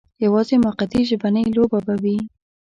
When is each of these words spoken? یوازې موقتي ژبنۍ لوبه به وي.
یوازې 0.25 0.55
موقتي 0.65 1.01
ژبنۍ 1.09 1.45
لوبه 1.57 1.79
به 1.85 1.95
وي. 2.03 2.17